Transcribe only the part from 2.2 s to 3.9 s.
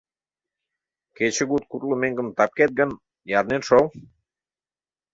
тапкет гын, ярнет шол.